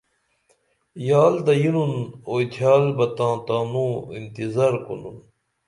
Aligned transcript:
یال 1.07 1.35
تہ 1.45 1.53
یینُن 1.61 1.93
اوئی 2.29 2.45
تھیال 2.53 2.83
بہ 2.97 3.05
تاں 3.17 3.35
تانوں 3.45 3.93
انتظار 4.17 4.73
کونُن 4.85 5.17